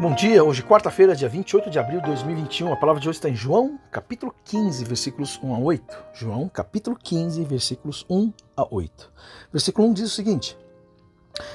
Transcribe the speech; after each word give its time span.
Bom 0.00 0.14
dia, 0.14 0.42
hoje 0.42 0.62
quarta-feira, 0.62 1.14
dia 1.14 1.28
28 1.28 1.68
de 1.68 1.78
abril 1.78 2.00
de 2.00 2.06
2021. 2.06 2.72
A 2.72 2.76
palavra 2.76 3.02
de 3.02 3.06
hoje 3.06 3.18
está 3.18 3.28
em 3.28 3.34
João, 3.34 3.78
capítulo 3.90 4.34
15, 4.46 4.82
versículos 4.82 5.38
1 5.42 5.54
a 5.54 5.58
8. 5.58 6.04
João, 6.14 6.48
capítulo 6.48 6.96
15, 6.96 7.44
versículos 7.44 8.06
1 8.08 8.32
a 8.56 8.66
8. 8.74 9.12
Versículo 9.52 9.88
1 9.88 9.92
diz 9.92 10.06
o 10.06 10.14
seguinte: 10.14 10.56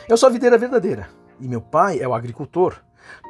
Eu 0.07 0.15
sou 0.15 0.29
a 0.29 0.31
videira 0.31 0.59
verdadeira, 0.59 1.09
e 1.39 1.47
meu 1.47 1.59
pai 1.59 1.99
é 1.99 2.07
o 2.07 2.13
agricultor. 2.13 2.83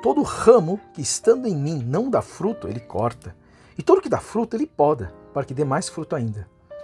Todo 0.04 0.22
ramo 0.22 0.82
que 0.94 1.02
estando 1.02 1.48
em 1.48 1.56
mim 1.56 1.82
não 1.82 2.10
dá 2.10 2.22
fruto, 2.22 2.68
ele 2.68 2.82
corta. 2.82 3.34
E 3.78 3.82
todo 3.82 4.02
que 4.02 4.10
dá 4.10 4.20
fruto, 4.20 4.58
ele 4.58 4.68
poda, 4.68 5.14
para 5.34 5.46
que 5.46 5.54
dê 5.54 5.64
mais 5.64 5.88
fruto 5.88 6.14
ainda. 6.14 6.46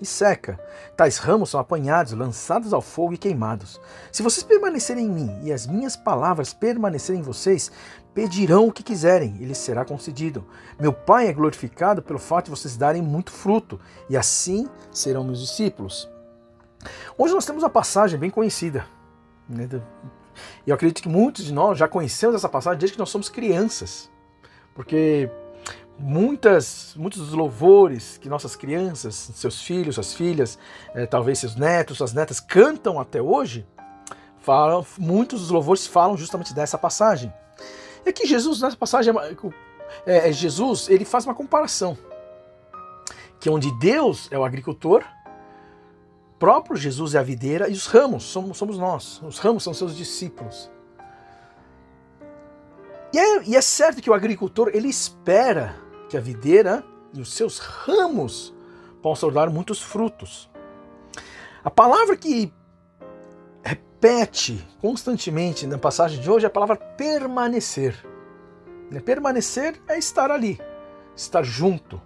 e 0.00 0.06
seca. 0.06 0.58
Tais 0.96 1.18
ramos 1.18 1.50
são 1.50 1.60
apanhados, 1.60 2.12
lançados 2.12 2.72
ao 2.72 2.80
fogo 2.80 3.14
e 3.14 3.18
queimados. 3.18 3.80
Se 4.10 4.22
vocês 4.22 4.42
permanecerem 4.42 5.06
em 5.06 5.10
mim 5.10 5.40
e 5.42 5.52
as 5.52 5.66
minhas 5.66 5.96
palavras 5.96 6.52
permanecerem 6.54 7.20
em 7.20 7.24
vocês, 7.24 7.70
pedirão 8.14 8.66
o 8.66 8.72
que 8.72 8.82
quiserem, 8.82 9.36
e 9.40 9.44
lhes 9.44 9.58
será 9.58 9.84
concedido. 9.84 10.46
Meu 10.78 10.92
Pai 10.92 11.28
é 11.28 11.32
glorificado 11.32 12.02
pelo 12.02 12.18
fato 12.18 12.46
de 12.46 12.50
vocês 12.50 12.76
darem 12.76 13.02
muito 13.02 13.30
fruto, 13.30 13.80
e 14.08 14.16
assim 14.16 14.68
serão 14.92 15.24
meus 15.24 15.40
discípulos. 15.40 16.08
Hoje 17.16 17.34
nós 17.34 17.44
temos 17.44 17.62
uma 17.62 17.70
passagem 17.70 18.18
bem 18.18 18.30
conhecida. 18.30 18.86
Né? 19.48 19.68
Eu 20.66 20.74
acredito 20.74 21.02
que 21.02 21.08
muitos 21.08 21.44
de 21.44 21.52
nós 21.52 21.78
já 21.78 21.86
conhecemos 21.86 22.36
essa 22.36 22.48
passagem 22.48 22.78
desde 22.78 22.94
que 22.94 22.98
nós 22.98 23.10
somos 23.10 23.28
crianças. 23.28 24.10
Porque 24.74 25.30
muitas, 26.00 26.94
muitos 26.96 27.20
dos 27.20 27.32
louvores 27.32 28.16
que 28.18 28.28
nossas 28.28 28.56
crianças, 28.56 29.14
seus 29.34 29.62
filhos, 29.62 29.96
suas 29.96 30.14
filhas, 30.14 30.58
eh, 30.94 31.06
talvez 31.06 31.38
seus 31.38 31.54
netos, 31.54 31.98
suas 31.98 32.12
netas 32.12 32.40
cantam 32.40 32.98
até 32.98 33.20
hoje, 33.20 33.66
falam, 34.38 34.84
muitos 34.98 35.40
dos 35.40 35.50
louvores 35.50 35.86
falam 35.86 36.16
justamente 36.16 36.54
dessa 36.54 36.78
passagem. 36.78 37.32
E 38.04 38.08
aqui 38.08 38.26
Jesus, 38.26 38.60
nessa 38.62 38.76
passagem, 38.76 39.14
é, 40.06 40.28
é, 40.28 40.32
Jesus 40.32 40.88
ele 40.88 41.04
faz 41.04 41.26
uma 41.26 41.34
comparação. 41.34 41.96
Que 43.38 43.50
onde 43.50 43.70
Deus 43.78 44.28
é 44.30 44.38
o 44.38 44.44
agricultor, 44.44 45.04
próprio 46.38 46.76
Jesus 46.76 47.14
é 47.14 47.18
a 47.18 47.22
videira 47.22 47.68
e 47.68 47.72
os 47.72 47.86
ramos 47.86 48.24
somos, 48.24 48.56
somos 48.56 48.78
nós. 48.78 49.20
Os 49.22 49.38
ramos 49.38 49.62
são 49.62 49.74
seus 49.74 49.94
discípulos. 49.94 50.70
E 53.12 53.18
é, 53.18 53.42
e 53.44 53.56
é 53.56 53.60
certo 53.60 54.00
que 54.00 54.08
o 54.08 54.14
agricultor 54.14 54.70
ele 54.72 54.88
espera 54.88 55.89
que 56.10 56.16
a 56.16 56.20
videira 56.20 56.84
e 57.14 57.20
os 57.20 57.32
seus 57.32 57.58
ramos 57.58 58.52
possam 59.00 59.30
dar 59.30 59.48
muitos 59.48 59.80
frutos. 59.80 60.50
A 61.62 61.70
palavra 61.70 62.16
que 62.16 62.52
repete 63.62 64.66
constantemente 64.80 65.66
na 65.66 65.78
passagem 65.78 66.20
de 66.20 66.28
hoje 66.28 66.44
é 66.44 66.48
a 66.48 66.50
palavra 66.50 66.76
permanecer. 66.76 67.94
Né, 68.90 68.98
permanecer 68.98 69.80
é 69.88 69.96
estar 69.98 70.32
ali, 70.32 70.60
estar 71.14 71.44
junto. 71.44 72.02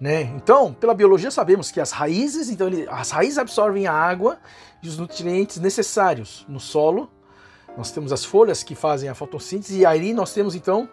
Né? 0.00 0.22
Então, 0.36 0.72
pela 0.72 0.94
biologia 0.94 1.30
sabemos 1.30 1.72
que 1.72 1.80
as 1.80 1.90
raízes, 1.90 2.48
então 2.50 2.68
as 2.88 3.10
raízes 3.10 3.36
absorvem 3.36 3.88
a 3.88 3.92
água 3.92 4.38
e 4.80 4.88
os 4.88 4.96
nutrientes 4.96 5.58
necessários 5.58 6.46
no 6.48 6.60
solo. 6.60 7.10
Nós 7.76 7.90
temos 7.90 8.12
as 8.12 8.24
folhas 8.24 8.62
que 8.62 8.76
fazem 8.76 9.08
a 9.08 9.14
fotossíntese 9.14 9.80
e 9.80 9.86
aí 9.86 10.12
nós 10.12 10.32
temos 10.32 10.54
então 10.54 10.88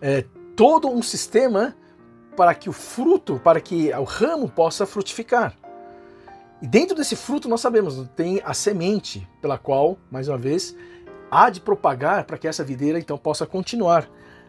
é, 0.00 0.26
todo 0.56 0.88
um 0.88 1.02
sistema 1.02 1.76
para 2.36 2.54
que 2.54 2.68
o 2.68 2.72
fruto, 2.72 3.38
para 3.38 3.60
que 3.60 3.92
o 3.92 4.04
ramo 4.04 4.48
possa 4.48 4.86
frutificar. 4.86 5.54
E 6.60 6.66
dentro 6.66 6.96
desse 6.96 7.14
fruto 7.14 7.48
nós 7.48 7.60
sabemos, 7.60 8.08
tem 8.16 8.40
a 8.44 8.54
semente 8.54 9.28
pela 9.42 9.58
qual, 9.58 9.98
mais 10.10 10.28
uma 10.28 10.38
vez, 10.38 10.74
há 11.30 11.50
de 11.50 11.60
propagar 11.60 12.24
para 12.24 12.38
que 12.38 12.48
essa 12.48 12.64
videira 12.64 12.98
então 12.98 13.18
possa 13.18 13.46
continuar, 13.46 14.08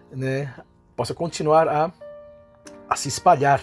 né, 0.09 0.53
possa 0.95 1.13
continuar 1.13 1.67
a, 1.67 1.91
a 2.89 2.95
se 2.95 3.09
espalhar. 3.09 3.61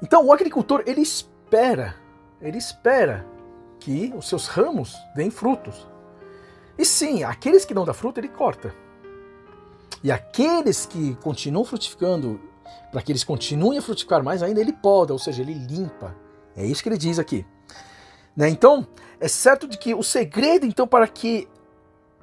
Então 0.00 0.24
o 0.24 0.32
agricultor 0.32 0.84
ele 0.86 1.00
espera, 1.00 1.96
ele 2.40 2.58
espera 2.58 3.26
que 3.80 4.12
os 4.16 4.28
seus 4.28 4.46
ramos 4.46 4.96
deem 5.16 5.30
frutos. 5.30 5.88
E 6.78 6.84
sim, 6.84 7.24
aqueles 7.24 7.64
que 7.64 7.74
não 7.74 7.84
dão 7.84 7.92
fruto 7.92 8.20
ele 8.20 8.28
corta. 8.28 8.72
E 10.02 10.10
aqueles 10.10 10.84
que 10.84 11.14
continuam 11.16 11.64
frutificando, 11.64 12.40
para 12.90 13.00
que 13.02 13.12
eles 13.12 13.22
continuem 13.24 13.78
a 13.78 13.82
frutificar 13.82 14.22
mais 14.22 14.42
ainda, 14.42 14.60
ele 14.60 14.72
poda, 14.72 15.12
ou 15.12 15.18
seja, 15.18 15.42
ele 15.42 15.54
limpa. 15.54 16.14
É 16.56 16.64
isso 16.66 16.82
que 16.82 16.88
ele 16.88 16.98
diz 16.98 17.18
aqui. 17.18 17.46
Né? 18.36 18.48
Então, 18.48 18.86
é 19.20 19.28
certo 19.28 19.68
de 19.68 19.78
que 19.78 19.94
o 19.94 20.02
segredo, 20.02 20.66
então, 20.66 20.86
para 20.86 21.06
que 21.06 21.48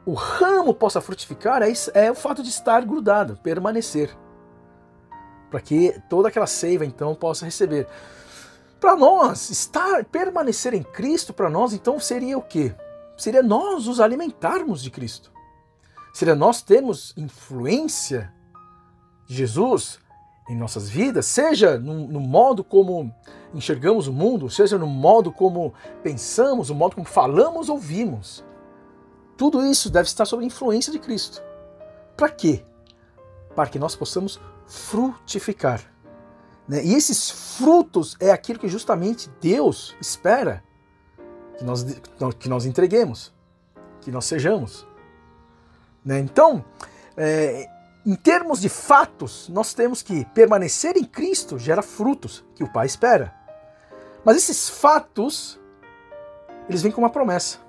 o 0.06 0.14
ramo 0.14 0.74
possa 0.74 1.00
frutificar 1.00 1.62
é, 1.62 1.72
é 1.94 2.12
o 2.12 2.16
fato 2.16 2.44
de 2.44 2.50
estar 2.50 2.84
grudado, 2.86 3.38
permanecer. 3.38 4.16
Para 5.50 5.62
que 5.62 6.00
toda 6.10 6.28
aquela 6.28 6.48
seiva, 6.48 6.86
então, 6.86 7.16
possa 7.16 7.46
receber. 7.46 7.88
Para 8.80 8.96
nós, 8.96 9.50
estar, 9.50 10.06
permanecer 10.06 10.74
em 10.74 10.84
Cristo, 10.84 11.34
para 11.34 11.50
nós, 11.50 11.74
então, 11.74 12.00
seria 12.00 12.38
o 12.38 12.42
quê? 12.42 12.74
Seria 13.18 13.44
nós 13.44 13.88
os 13.88 14.00
alimentarmos 14.00 14.82
de 14.82 14.92
Cristo. 14.92 15.32
Seria 16.14 16.36
nós 16.36 16.62
termos 16.62 17.14
influência 17.16 18.34
de 19.28 19.36
Jesus 19.36 20.00
em 20.50 20.56
nossas 20.56 20.90
vidas, 20.90 21.28
seja 21.28 21.78
no, 21.78 22.08
no, 22.08 22.20
modo 22.20 22.64
como 22.64 23.14
enxergamos 23.54 24.08
o 24.08 24.14
mundo, 24.14 24.50
seja 24.50 24.80
no 24.80 24.88
modo 24.88 25.32
como 25.32 25.74
pensamos, 26.02 26.70
no 26.70 26.76
modo 26.76 26.96
como 26.96 27.08
falamos 27.08 27.70
ou 27.70 27.78
vimos. 27.78 28.44
Tudo 29.38 29.64
isso 29.64 29.92
deve 29.92 30.08
estar 30.08 30.26
sob 30.26 30.44
a 30.44 30.48
influência 30.48 30.92
de 30.92 30.98
Cristo. 30.98 31.42
Para 32.18 32.30
quê? 32.30 32.66
Para 33.56 33.70
que 33.70 33.78
nós 33.78 33.96
possamos 33.96 34.42
frutificar. 34.66 35.82
Né? 36.68 36.84
E 36.84 36.94
esses 36.94 37.30
frutos 37.58 38.18
é 38.20 38.32
aquilo 38.32 38.60
que 38.60 38.68
justamente 38.68 39.30
Deus 39.40 39.96
espera 40.02 40.64
que 41.58 41.64
nós, 41.64 41.84
que 42.40 42.50
nós 42.50 42.66
entreguemos, 42.66 43.34
que 44.02 44.12
nós 44.12 44.26
sejamos. 44.26 44.88
Né? 46.04 46.20
Então, 46.20 46.64
é, 47.18 47.68
em 48.06 48.16
termos 48.16 48.62
de 48.62 48.70
fatos, 48.70 49.50
nós 49.50 49.74
temos 49.74 50.02
que 50.02 50.26
permanecer 50.34 50.98
em 50.98 51.04
Cristo 51.04 51.60
gera 51.60 51.82
frutos 51.82 52.46
que 52.56 52.64
o 52.64 52.72
Pai 52.72 52.86
espera. 52.86 53.34
Mas 54.24 54.38
esses 54.38 54.70
fatos, 54.70 55.60
eles 56.68 56.82
vêm 56.82 56.92
com 56.92 57.02
uma 57.02 57.10
promessa, 57.10 57.60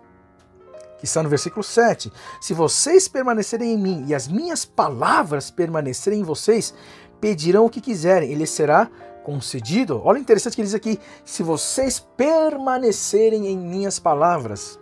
que 0.99 1.05
está 1.05 1.23
no 1.23 1.29
versículo 1.29 1.63
7. 1.63 2.13
Se 2.41 2.55
vocês 2.55 3.09
permanecerem 3.09 3.73
em 3.73 3.79
mim 3.79 4.05
e 4.09 4.15
as 4.15 4.29
minhas 4.29 4.65
palavras 4.65 5.51
permanecerem 5.51 6.21
em 6.21 6.25
vocês, 6.25 6.75
pedirão 7.21 7.67
o 7.67 7.71
que 7.71 7.81
quiserem, 7.81 8.33
ele 8.33 8.47
será 8.47 8.89
concedido. 9.25 10.01
Olha 10.05 10.19
o 10.19 10.23
interessante 10.23 10.55
que 10.55 10.61
ele 10.61 10.69
diz 10.69 10.75
aqui: 10.75 10.99
se 11.25 11.43
vocês 11.43 12.01
permanecerem 12.17 13.47
em 13.49 13.59
minhas 13.59 13.99
palavras. 13.99 14.79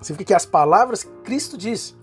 Significa 0.00 0.28
que 0.28 0.34
as 0.34 0.44
palavras 0.44 1.06
Cristo 1.22 1.56
diz 1.56 1.94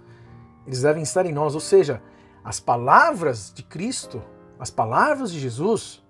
eles 0.70 0.84
devem 0.84 1.02
estar 1.02 1.26
em 1.26 1.34
nós. 1.34 1.56
Ou 1.56 1.60
seja, 1.60 2.00
as 2.44 2.60
palavras 2.60 3.52
de 3.52 3.64
Cristo, 3.64 4.22
as 4.60 4.70
palavras 4.70 5.32
de 5.32 5.40
Jesus, 5.40 6.06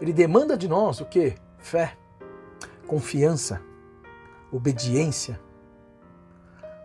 ele 0.00 0.10
demanda 0.10 0.56
de 0.56 0.66
nós 0.66 1.02
o 1.02 1.04
que? 1.04 1.34
Fé, 1.58 1.94
confiança, 2.86 3.60
obediência. 4.50 5.38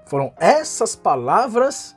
Foram 0.07 0.33
essas 0.35 0.93
palavras 0.93 1.95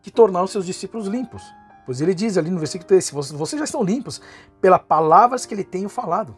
que 0.00 0.10
tornaram 0.10 0.46
seus 0.46 0.64
discípulos 0.64 1.06
limpos. 1.06 1.42
Pois 1.84 2.00
ele 2.00 2.14
diz 2.14 2.38
ali 2.38 2.50
no 2.50 2.58
versículo 2.58 2.88
3: 2.88 3.10
vocês 3.10 3.58
já 3.58 3.64
estão 3.64 3.82
limpos 3.82 4.22
pelas 4.58 4.80
palavras 4.80 5.44
que 5.44 5.52
ele 5.52 5.64
tem 5.64 5.86
falado. 5.86 6.34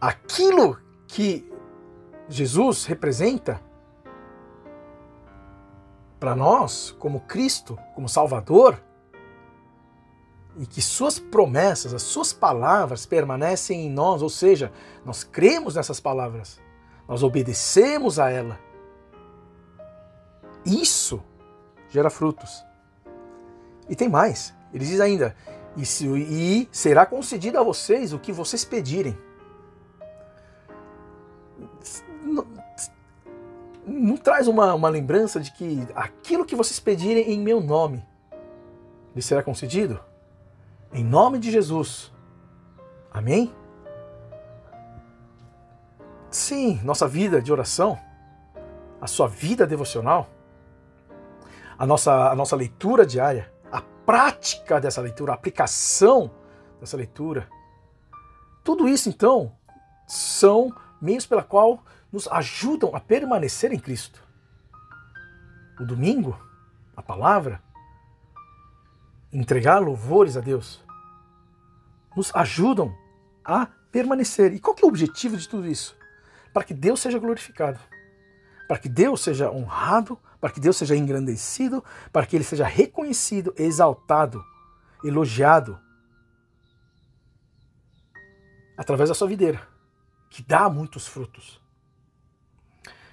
Aquilo 0.00 0.78
que 1.06 1.46
Jesus 2.26 2.86
representa 2.86 3.60
para 6.22 6.36
nós, 6.36 6.94
como 7.00 7.22
Cristo, 7.22 7.76
como 7.96 8.08
Salvador, 8.08 8.80
e 10.56 10.64
que 10.64 10.80
suas 10.80 11.18
promessas, 11.18 11.92
as 11.92 12.02
suas 12.02 12.32
palavras 12.32 13.04
permanecem 13.04 13.86
em 13.86 13.90
nós, 13.90 14.22
ou 14.22 14.28
seja, 14.28 14.70
nós 15.04 15.24
cremos 15.24 15.74
nessas 15.74 15.98
palavras, 15.98 16.60
nós 17.08 17.24
obedecemos 17.24 18.20
a 18.20 18.30
ela. 18.30 18.56
Isso 20.64 21.20
gera 21.88 22.08
frutos. 22.08 22.64
E 23.88 23.96
tem 23.96 24.08
mais. 24.08 24.54
Ele 24.72 24.84
diz 24.84 25.00
ainda: 25.00 25.34
e, 25.76 25.84
se, 25.84 26.06
e 26.06 26.68
será 26.70 27.04
concedido 27.04 27.58
a 27.58 27.64
vocês 27.64 28.12
o 28.12 28.18
que 28.20 28.30
vocês 28.30 28.64
pedirem. 28.64 29.18
Não, 33.86 34.16
traz 34.16 34.46
uma, 34.46 34.74
uma 34.74 34.88
lembrança 34.88 35.40
de 35.40 35.52
que 35.52 35.86
aquilo 35.94 36.44
que 36.44 36.54
vocês 36.54 36.78
pedirem 36.78 37.32
em 37.32 37.40
meu 37.40 37.60
nome 37.60 38.04
lhe 39.14 39.22
será 39.22 39.42
concedido? 39.42 40.00
Em 40.92 41.04
nome 41.04 41.38
de 41.38 41.50
Jesus. 41.50 42.12
Amém? 43.12 43.52
Sim, 46.30 46.80
nossa 46.82 47.06
vida 47.06 47.42
de 47.42 47.52
oração, 47.52 47.98
a 49.00 49.06
sua 49.06 49.28
vida 49.28 49.66
devocional, 49.66 50.30
a 51.78 51.84
nossa, 51.84 52.30
a 52.30 52.34
nossa 52.34 52.56
leitura 52.56 53.04
diária, 53.04 53.52
a 53.70 53.82
prática 54.06 54.80
dessa 54.80 55.02
leitura, 55.02 55.32
a 55.32 55.34
aplicação 55.34 56.30
dessa 56.80 56.96
leitura, 56.96 57.48
tudo 58.64 58.88
isso 58.88 59.08
então 59.08 59.52
são 60.06 60.72
meios 61.00 61.26
pela 61.26 61.42
qual 61.42 61.82
nos 62.12 62.28
ajudam 62.28 62.94
a 62.94 63.00
permanecer 63.00 63.72
em 63.72 63.78
Cristo. 63.78 64.22
O 65.80 65.84
domingo, 65.84 66.38
a 66.96 67.02
palavra, 67.02 67.62
entregar 69.32 69.78
louvores 69.78 70.36
a 70.36 70.40
Deus, 70.40 70.84
nos 72.14 72.34
ajudam 72.34 72.94
a 73.44 73.66
permanecer. 73.90 74.52
E 74.52 74.60
qual 74.60 74.76
é 74.80 74.84
o 74.84 74.88
objetivo 74.88 75.36
de 75.36 75.48
tudo 75.48 75.66
isso? 75.66 75.96
para 76.52 76.64
que 76.64 76.74
Deus 76.74 77.00
seja 77.00 77.18
glorificado, 77.18 77.78
para 78.68 78.78
que 78.78 78.88
Deus 78.88 79.22
seja 79.22 79.50
honrado, 79.50 80.18
para 80.40 80.50
que 80.50 80.60
Deus 80.60 80.76
seja 80.76 80.94
engrandecido, 80.94 81.82
para 82.12 82.26
que 82.26 82.36
ele 82.36 82.44
seja 82.44 82.66
reconhecido, 82.66 83.54
exaltado, 83.56 84.44
elogiado 85.02 85.80
através 88.76 89.08
da 89.08 89.14
sua 89.14 89.28
videira, 89.28 89.66
que 90.28 90.42
dá 90.42 90.68
muitos 90.68 91.06
frutos. 91.06 91.61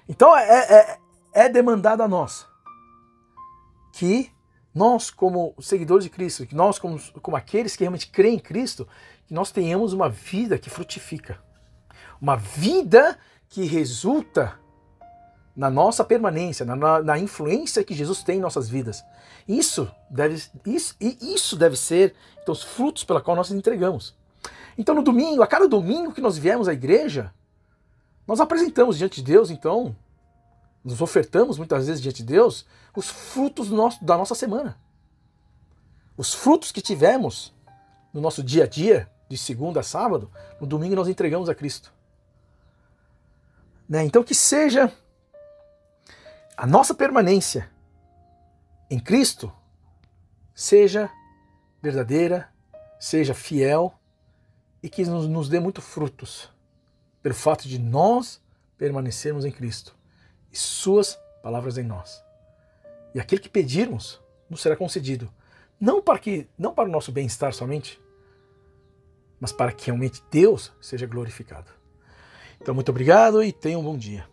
Então 0.08 0.36
é, 0.36 0.44
é, 0.44 0.98
é 1.32 1.48
demandado 1.48 2.02
a 2.02 2.08
nós 2.08 2.46
que 3.92 4.30
nós, 4.74 5.10
como 5.10 5.54
seguidores 5.60 6.04
de 6.04 6.10
Cristo, 6.10 6.46
que 6.46 6.54
nós, 6.54 6.78
como, 6.78 7.00
como 7.20 7.36
aqueles 7.36 7.74
que 7.74 7.82
realmente 7.82 8.08
creem 8.08 8.36
em 8.36 8.38
Cristo, 8.38 8.86
que 9.26 9.34
nós 9.34 9.50
tenhamos 9.50 9.92
uma 9.92 10.08
vida 10.08 10.58
que 10.58 10.70
frutifica. 10.70 11.42
Uma 12.20 12.36
vida 12.36 13.18
que 13.48 13.64
resulta 13.64 14.58
na 15.56 15.68
nossa 15.68 16.04
permanência, 16.04 16.64
na, 16.64 17.02
na, 17.02 17.18
influência 17.18 17.82
que 17.82 17.94
Jesus 17.94 18.22
tem 18.22 18.38
em 18.38 18.40
nossas 18.40 18.68
vidas. 18.68 19.04
Isso 19.46 19.90
deve, 20.08 20.42
isso, 20.64 20.94
isso 21.00 21.56
deve 21.56 21.76
ser 21.76 22.14
então, 22.40 22.52
os 22.52 22.62
frutos 22.62 23.04
pela 23.04 23.20
qual 23.20 23.36
nós 23.36 23.50
entregamos. 23.50 24.16
Então, 24.78 24.94
no 24.94 25.02
domingo, 25.02 25.42
a 25.42 25.46
cada 25.46 25.68
domingo 25.68 26.12
que 26.12 26.20
nós 26.20 26.38
viemos 26.38 26.68
à 26.68 26.72
igreja, 26.72 27.34
nós 28.30 28.38
apresentamos 28.38 28.96
diante 28.96 29.20
de 29.20 29.32
Deus, 29.32 29.50
então, 29.50 29.96
nos 30.84 31.02
ofertamos 31.02 31.58
muitas 31.58 31.88
vezes 31.88 32.00
diante 32.00 32.18
de 32.18 32.32
Deus 32.32 32.64
os 32.94 33.08
frutos 33.08 33.70
nosso, 33.70 34.04
da 34.04 34.16
nossa 34.16 34.36
semana. 34.36 34.78
Os 36.16 36.32
frutos 36.32 36.70
que 36.70 36.80
tivemos 36.80 37.52
no 38.14 38.20
nosso 38.20 38.40
dia 38.40 38.62
a 38.62 38.66
dia, 38.68 39.10
de 39.28 39.36
segunda 39.36 39.80
a 39.80 39.82
sábado, 39.82 40.30
no 40.60 40.66
domingo 40.68 40.94
nós 40.94 41.08
entregamos 41.08 41.48
a 41.48 41.56
Cristo. 41.56 41.92
Né? 43.88 44.04
Então, 44.04 44.22
que 44.22 44.32
seja 44.32 44.92
a 46.56 46.68
nossa 46.68 46.94
permanência 46.94 47.68
em 48.88 49.00
Cristo 49.00 49.52
seja 50.54 51.10
verdadeira, 51.82 52.48
seja 53.00 53.34
fiel 53.34 53.92
e 54.80 54.88
que 54.88 55.04
nos, 55.04 55.26
nos 55.26 55.48
dê 55.48 55.58
muito 55.58 55.82
frutos 55.82 56.48
pelo 57.22 57.34
fato 57.34 57.68
de 57.68 57.78
nós 57.78 58.40
permanecermos 58.78 59.44
em 59.44 59.50
Cristo 59.50 59.94
e 60.52 60.56
Suas 60.56 61.18
palavras 61.42 61.78
em 61.78 61.82
nós. 61.82 62.22
E 63.14 63.20
aquele 63.20 63.40
que 63.40 63.48
pedirmos 63.48 64.20
nos 64.48 64.60
será 64.60 64.76
concedido, 64.76 65.32
não 65.80 66.02
para 66.02 66.18
que 66.18 66.48
não 66.58 66.74
para 66.74 66.88
o 66.88 66.92
nosso 66.92 67.12
bem-estar 67.12 67.52
somente, 67.52 68.00
mas 69.40 69.52
para 69.52 69.72
que 69.72 69.86
realmente 69.86 70.22
Deus 70.30 70.72
seja 70.80 71.06
glorificado. 71.06 71.70
Então, 72.60 72.74
muito 72.74 72.90
obrigado 72.90 73.42
e 73.42 73.52
tenha 73.52 73.78
um 73.78 73.82
bom 73.82 73.96
dia. 73.96 74.28